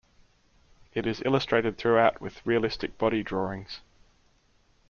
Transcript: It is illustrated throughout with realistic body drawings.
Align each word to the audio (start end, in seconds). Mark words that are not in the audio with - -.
It 0.95 1.05
is 1.05 1.21
illustrated 1.25 1.77
throughout 1.77 2.19
with 2.21 2.43
realistic 2.43 2.97
body 2.97 3.21
drawings. 3.21 3.81